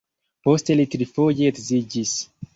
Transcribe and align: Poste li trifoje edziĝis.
Poste 0.47 0.77
li 0.79 0.85
trifoje 0.95 1.47
edziĝis. 1.55 2.17